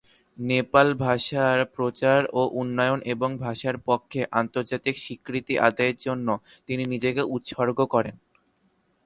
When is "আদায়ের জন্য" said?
5.59-6.27